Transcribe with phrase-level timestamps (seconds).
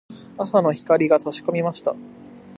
[0.35, 1.93] 朝の光が差し込みました。